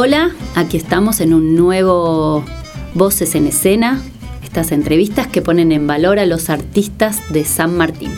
[0.00, 2.44] Hola, aquí estamos en un nuevo
[2.94, 4.00] Voces en Escena,
[4.44, 8.12] estas entrevistas que ponen en valor a los artistas de San Martín.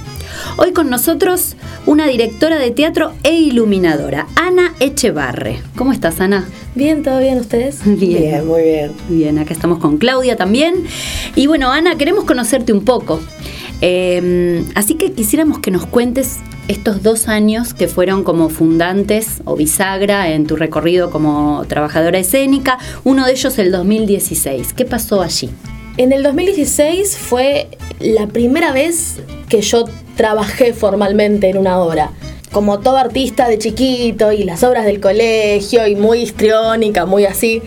[0.59, 1.57] Hoy con nosotros
[1.87, 5.63] una directora de teatro e iluminadora, Ana Echevarre.
[5.75, 6.47] ¿Cómo estás, Ana?
[6.75, 7.81] Bien, ¿todo bien ustedes?
[7.99, 8.93] Bien, muy bien.
[9.09, 10.85] Bien, acá estamos con Claudia también.
[11.35, 13.21] Y bueno, Ana, queremos conocerte un poco.
[13.81, 19.57] Eh, así que quisiéramos que nos cuentes estos dos años que fueron como fundantes o
[19.57, 24.73] bisagra en tu recorrido como trabajadora escénica, uno de ellos el 2016.
[24.75, 25.51] ¿Qué pasó allí?
[25.97, 29.17] En el 2016 fue la primera vez
[29.49, 29.85] que yo
[30.17, 32.13] trabajé formalmente en una obra.
[32.53, 37.63] Como todo artista de chiquito y las obras del colegio y muy histriónica, muy así.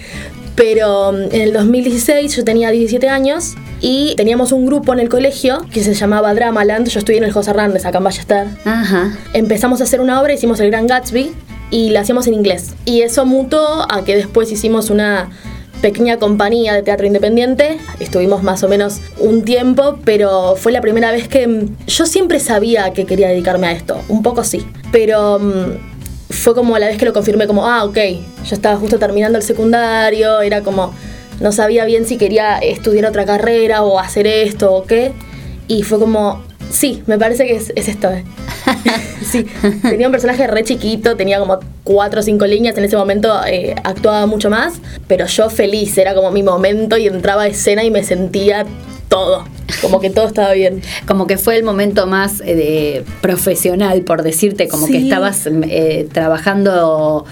[0.56, 5.10] Pero mm, en el 2016 yo tenía 17 años y teníamos un grupo en el
[5.10, 6.88] colegio que se llamaba Dramaland.
[6.88, 8.48] Yo estudié en el José Hernández, acá en Ballester.
[8.66, 9.18] Ajá.
[9.34, 11.32] Empezamos a hacer una obra, hicimos El Gran Gatsby
[11.70, 12.76] y la hacíamos en inglés.
[12.86, 15.30] Y eso mutó a que después hicimos una
[15.82, 17.78] pequeña compañía de teatro independiente.
[18.00, 22.40] Estuvimos más o menos un tiempo, pero fue la primera vez que mm, yo siempre
[22.40, 25.93] sabía que quería dedicarme a esto, un poco sí, pero mm,
[26.34, 27.98] fue como la vez que lo confirmé como, ah, ok,
[28.46, 30.94] yo estaba justo terminando el secundario, era como
[31.40, 35.12] no sabía bien si quería estudiar otra carrera o hacer esto o qué.
[35.68, 38.10] Y fue como, sí, me parece que es, esto.
[38.12, 38.24] Eh.
[39.26, 39.46] sí,
[39.82, 43.76] tenía un personaje re chiquito, tenía como cuatro o cinco líneas, en ese momento eh,
[43.84, 44.76] actuaba mucho más,
[45.08, 48.66] pero yo feliz, era como mi momento y entraba a escena y me sentía
[49.08, 49.46] todo,
[49.82, 50.82] como que todo estaba bien.
[51.08, 55.48] Como que fue el momento más eh, profesional, por decirte, como que estabas
[56.12, 57.26] trabajando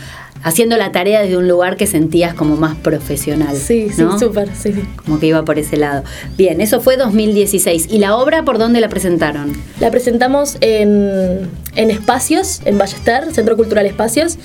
[0.43, 3.55] haciendo la tarea desde un lugar que sentías como más profesional.
[3.55, 4.73] Sí, sí, súper, sí.
[5.05, 6.03] Como que iba por ese lado.
[6.37, 7.87] Bien, eso fue 2016.
[7.89, 9.53] ¿Y la obra por dónde la presentaron?
[9.79, 14.37] La presentamos en, en Espacios, en Ballester, Centro Cultural Espacios,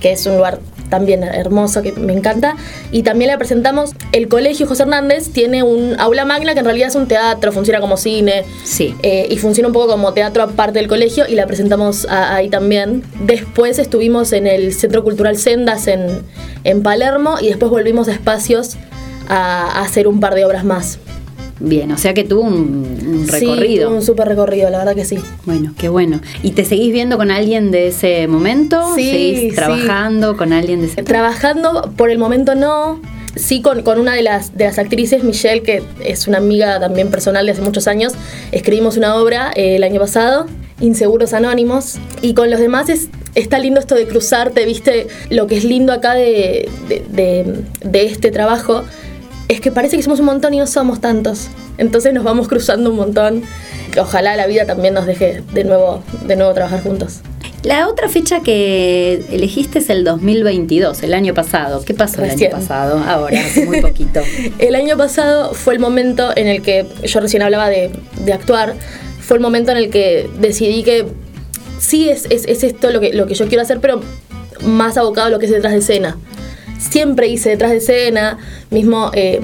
[0.00, 2.56] que es un lugar también hermoso que me encanta.
[2.92, 6.88] Y también la presentamos, el Colegio José Hernández tiene un aula magna que en realidad
[6.88, 8.44] es un teatro, funciona como cine.
[8.64, 8.94] Sí.
[9.02, 13.02] Eh, y funciona un poco como teatro aparte del colegio y la presentamos ahí también.
[13.20, 16.22] Después estuvimos en el Centro Cultural Sendas en,
[16.64, 18.76] en Palermo y después volvimos a espacios
[19.28, 20.98] a hacer un par de obras más.
[21.60, 23.88] Bien, o sea que tuvo un, recorrido.
[23.88, 25.18] Sí, un súper recorrido, la verdad que sí.
[25.44, 26.20] Bueno, qué bueno.
[26.42, 28.94] ¿Y te seguís viendo con alguien de ese momento?
[28.94, 29.10] Sí.
[29.10, 33.00] ¿Seguís trabajando con alguien de ese Trabajando, por el momento no.
[33.36, 37.10] Sí, con, con, una de las, de las actrices, Michelle, que es una amiga también
[37.10, 38.12] personal de hace muchos años,
[38.52, 40.46] escribimos una obra eh, el año pasado,
[40.80, 45.56] Inseguros Anónimos, y con los demás es, está lindo esto de cruzarte, viste, lo que
[45.56, 48.84] es lindo acá de, de, de este trabajo
[49.48, 51.48] es que parece que somos un montón y no somos tantos.
[51.78, 53.42] Entonces nos vamos cruzando un montón.
[53.98, 57.20] Ojalá la vida también nos deje de nuevo, de nuevo trabajar juntos.
[57.62, 61.82] La otra fecha que elegiste es el 2022, el año pasado.
[61.82, 62.98] ¿Qué pasó el año pasado?
[62.98, 64.20] Ahora, hace muy poquito.
[64.58, 67.90] el año pasado fue el momento en el que yo recién hablaba de,
[68.32, 68.74] actuar.
[69.20, 71.06] Fue el momento en el que decidí que
[71.78, 74.02] sí es, es, es esto lo que, lo que yo quiero hacer, pero
[74.62, 76.18] más abocado a lo que es detrás de escena
[76.90, 78.38] siempre hice detrás de escena,
[78.70, 79.40] mismo, eh,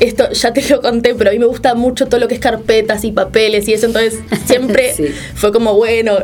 [0.00, 2.40] esto ya te lo conté, pero a mí me gusta mucho todo lo que es
[2.40, 4.94] carpetas y papeles y eso, entonces siempre
[5.34, 6.16] fue como, bueno,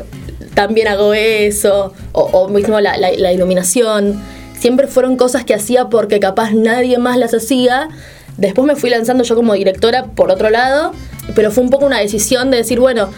[0.55, 4.21] también hago eso, o, mismo la, la, iluminación,
[4.59, 7.89] siempre fueron cosas que hacía porque capaz nadie más las hacía.
[8.37, 10.93] Después me fui lanzando yo como directora por otro lado,
[11.35, 13.11] pero fue un poco una decisión de decir, bueno,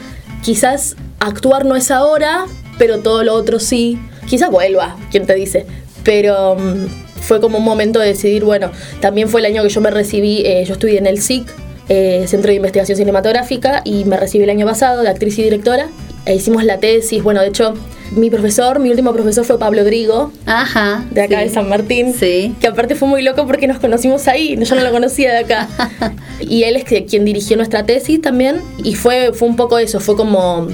[0.42, 2.44] quizás actuar no es ahora,
[2.78, 3.98] pero todo lo otro sí.
[4.28, 5.66] Quizás vuelva, quien te dice.
[6.04, 8.70] Pero mm, fue como un momento de decidir, bueno,
[9.00, 11.46] también fue el año que yo me recibí, eh, yo estudié en el SIC,
[11.88, 15.88] eh, Centro de Investigación Cinematográfica, y me recibí el año pasado de actriz y directora.
[16.24, 17.74] E hicimos la tesis, bueno, de hecho,
[18.12, 22.54] mi profesor, mi último profesor fue Pablo Drigo, Ajá, de acá de San Martín, sí.
[22.60, 25.68] que aparte fue muy loco porque nos conocimos ahí, yo no lo conocía de acá.
[26.40, 30.14] y él es quien dirigió nuestra tesis también, y fue, fue un poco eso, fue
[30.14, 30.68] como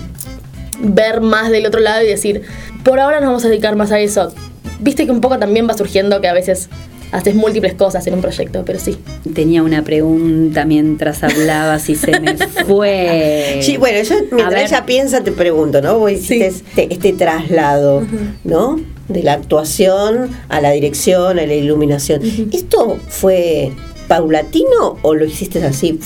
[0.80, 2.42] ver más del otro lado y decir,
[2.84, 4.32] por ahora nos vamos a dedicar más a eso
[4.80, 6.68] viste que un poco también va surgiendo que a veces
[7.10, 8.98] haces múltiples cosas en un proyecto, pero sí.
[9.34, 12.36] Tenía una pregunta mientras hablabas y se me
[12.66, 13.60] fue.
[13.62, 15.98] Sí, bueno, yo mientras ella piensa te pregunto, ¿no?
[15.98, 18.06] Vos hiciste este, este, traslado,
[18.44, 18.78] ¿no?
[19.08, 22.20] de la actuación a la dirección, a la iluminación.
[22.52, 23.72] ¿Esto fue
[24.06, 25.98] paulatino o lo hiciste así?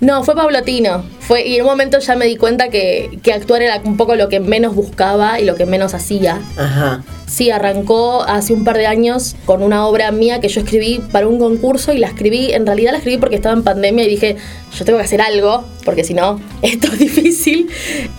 [0.00, 1.04] No, fue paulatino.
[1.20, 4.14] Fue, y en un momento ya me di cuenta que, que, actuar era un poco
[4.16, 6.40] lo que menos buscaba y lo que menos hacía.
[6.56, 7.04] Ajá.
[7.30, 11.28] Sí, arrancó hace un par de años con una obra mía que yo escribí para
[11.28, 14.36] un concurso y la escribí, en realidad la escribí porque estaba en pandemia y dije,
[14.76, 17.68] yo tengo que hacer algo, porque si no, esto es difícil.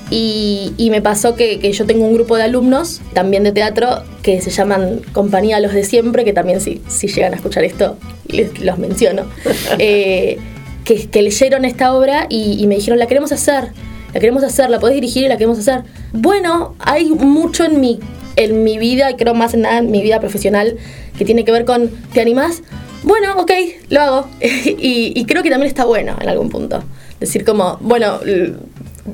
[0.09, 4.03] Y, y me pasó que, que, yo tengo un grupo de alumnos, también de teatro,
[4.21, 7.97] que se llaman Compañía Los de Siempre, que también si, si llegan a escuchar esto,
[8.27, 9.23] les, los menciono.
[9.77, 10.37] eh,
[10.83, 13.69] que, que, leyeron esta obra y, y, me dijeron, la queremos hacer,
[14.13, 15.83] la queremos hacer, la podés dirigir y la queremos hacer.
[16.13, 17.99] Bueno, hay mucho en mi,
[18.35, 20.77] en mi vida, y creo más en nada en mi vida profesional,
[21.17, 22.63] que tiene que ver con, ¿te animás?
[23.03, 23.51] Bueno, ok,
[23.89, 24.27] lo hago.
[24.41, 26.83] y, y, creo que también está bueno en algún punto.
[27.19, 28.19] Decir como, bueno,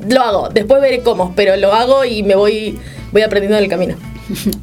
[0.10, 2.78] lo hago, después veré cómo, pero lo hago y me voy,
[3.12, 3.96] voy aprendiendo en el camino.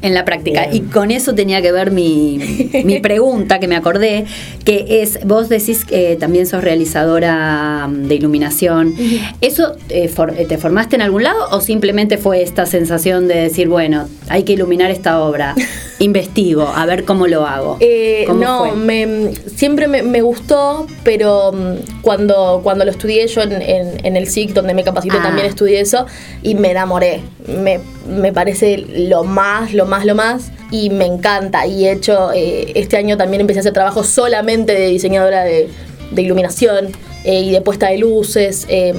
[0.01, 0.67] En la práctica.
[0.67, 0.75] Bien.
[0.75, 2.39] Y con eso tenía que ver mi,
[2.83, 4.25] mi, pregunta que me acordé,
[4.63, 8.95] que es, vos decís que también sos realizadora de iluminación.
[9.41, 13.67] ¿Eso eh, for, te formaste en algún lado o simplemente fue esta sensación de decir,
[13.67, 15.55] bueno, hay que iluminar esta obra?
[15.99, 17.77] Investigo, a ver cómo lo hago.
[17.79, 21.53] Eh, no, me, siempre me, me, gustó, pero
[22.01, 25.23] cuando, cuando lo estudié yo en, en, en el SIC, donde me capacité, ah.
[25.23, 26.05] también estudié eso
[26.43, 27.21] y me enamoré.
[27.47, 31.65] Me, me parece lo más, lo más, lo más y me encanta.
[31.65, 35.69] Y he hecho, eh, este año también empecé a hacer trabajo solamente de diseñadora de,
[36.11, 36.89] de iluminación
[37.23, 38.65] eh, y de puesta de luces.
[38.69, 38.93] Eh,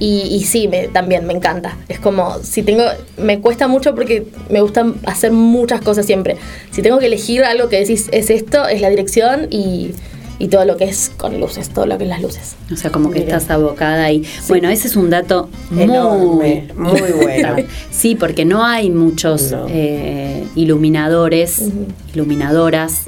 [0.00, 1.76] y, y, sí, me, también me encanta.
[1.88, 2.84] Es como, si tengo,
[3.16, 6.36] me cuesta mucho porque me gusta hacer muchas cosas siempre.
[6.70, 9.92] Si tengo que elegir algo que decís es esto, es la dirección y,
[10.38, 12.56] y todo lo que es con luces, todo lo que es las luces.
[12.72, 13.36] O sea, como que Mira.
[13.36, 14.24] estás abocada ahí.
[14.24, 14.44] Sí.
[14.48, 17.56] Bueno, ese es un dato Enorme, muy, muy bueno.
[17.90, 19.66] sí, porque no hay muchos no.
[19.68, 22.14] eh, iluminadores, uh -huh.
[22.14, 23.04] iluminadoras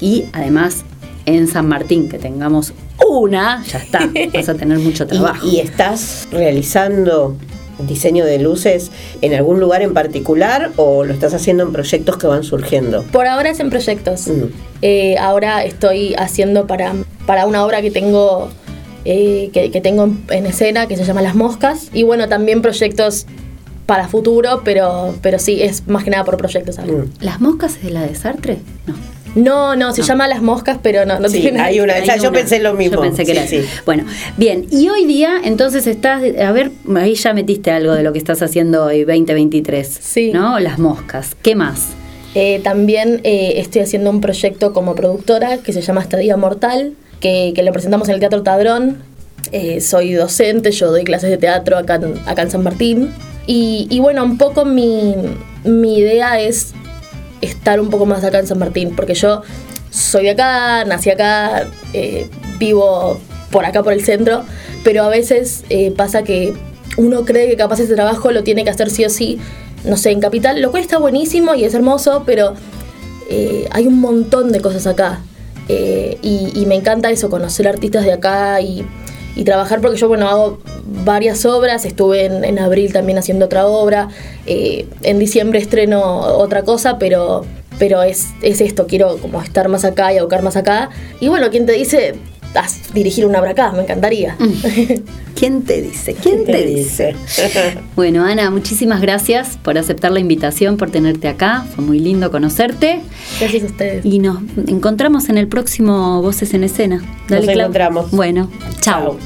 [0.00, 0.84] y además
[1.24, 2.72] en San Martín que tengamos
[3.08, 5.46] una, ya está, vas a tener mucho trabajo.
[5.46, 7.36] ¿Y, y estás realizando
[7.78, 8.90] diseño de luces
[9.20, 13.02] en algún lugar en particular o lo estás haciendo en proyectos que van surgiendo?
[13.04, 14.28] Por ahora es en proyectos.
[14.28, 14.44] Mm.
[14.82, 16.94] Eh, ahora estoy haciendo para,
[17.26, 18.50] para una obra que tengo,
[19.04, 21.88] eh, que, que, tengo en escena que se llama Las Moscas.
[21.92, 23.26] Y bueno, también proyectos
[23.86, 26.78] para futuro, pero, pero sí, es más que nada por proyectos.
[26.78, 27.24] Mm.
[27.24, 28.58] ¿Las Moscas es de la de Sartre?
[28.86, 29.15] No.
[29.36, 30.06] No, no, se no.
[30.08, 32.32] llama Las Moscas, pero no, no sí, tiene hay una, hay yo una.
[32.32, 32.96] pensé lo mismo.
[32.96, 33.60] Yo pensé que sí, era sí.
[33.84, 34.04] Bueno,
[34.36, 38.18] bien, y hoy día entonces estás, a ver, ahí ya metiste algo de lo que
[38.18, 39.86] estás haciendo hoy, 2023.
[40.00, 40.32] Sí.
[40.32, 40.58] ¿No?
[40.58, 41.36] Las Moscas.
[41.42, 41.88] ¿Qué más?
[42.34, 47.52] Eh, también eh, estoy haciendo un proyecto como productora que se llama Estadía Mortal, que,
[47.54, 48.98] que lo presentamos en el Teatro Tadrón.
[49.52, 53.12] Eh, soy docente, yo doy clases de teatro acá en, acá en San Martín.
[53.46, 55.14] Y, y bueno, un poco mi,
[55.64, 56.72] mi idea es
[57.40, 59.42] estar un poco más acá en San Martín, porque yo
[59.90, 62.28] soy de acá, nací acá, eh,
[62.58, 63.18] vivo
[63.50, 64.44] por acá, por el centro,
[64.84, 66.54] pero a veces eh, pasa que
[66.96, 69.38] uno cree que capaz ese trabajo lo tiene que hacer sí o sí,
[69.84, 72.54] no sé, en Capital, lo cual está buenísimo y es hermoso, pero
[73.30, 75.20] eh, hay un montón de cosas acá.
[75.68, 78.86] Y, me encanta eso, conocer artistas de acá y,
[79.36, 80.58] y, trabajar, porque yo, bueno, hago
[81.04, 84.08] varias obras, estuve en, en abril también haciendo otra obra,
[84.46, 87.44] eh, en diciembre estreno otra cosa, pero,
[87.78, 90.90] pero es, es esto, quiero como estar más acá y buscar más acá.
[91.20, 92.14] Y bueno, ¿quién te dice?
[92.94, 94.36] dirigir una obra acá, me encantaría.
[95.36, 96.14] ¿Quién te dice?
[96.14, 97.14] ¿Quién te dice?
[97.96, 101.66] bueno, Ana, muchísimas gracias por aceptar la invitación, por tenerte acá.
[101.74, 103.02] Fue muy lindo conocerte.
[103.38, 104.04] Gracias a ustedes.
[104.04, 107.02] Y nos encontramos en el próximo Voces en Escena.
[107.28, 108.10] Dale, nos encontramos.
[108.12, 108.50] Bueno,
[108.80, 109.18] chao.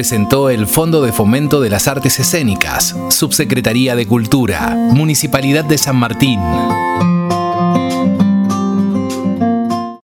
[0.00, 5.96] Presentó el Fondo de Fomento de las Artes Escénicas, Subsecretaría de Cultura, Municipalidad de San
[5.96, 6.40] Martín.